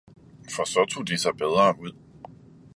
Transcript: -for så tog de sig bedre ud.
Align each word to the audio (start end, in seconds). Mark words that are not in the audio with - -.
-for 0.53 0.65
så 0.65 0.85
tog 0.89 1.07
de 1.07 1.17
sig 1.17 1.35
bedre 1.37 1.79
ud. 1.79 1.91